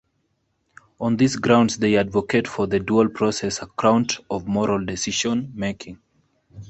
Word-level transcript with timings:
On 0.99 1.15
these 1.15 1.35
grounds, 1.35 1.77
they 1.77 1.95
advocate 1.95 2.47
for 2.47 2.65
the 2.65 2.79
dual-process 2.79 3.61
account 3.61 4.17
of 4.31 4.47
moral 4.47 4.83
decision-making. 4.83 6.01